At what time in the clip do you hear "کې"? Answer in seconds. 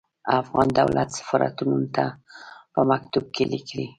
3.35-3.43